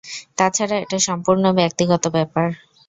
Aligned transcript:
তাছাড়া 0.37 0.75
এটা 0.83 0.97
সম্পূর্ণ 1.07 1.43
ব্যক্তিগত 1.59 2.03
ব্যাপার। 2.15 2.47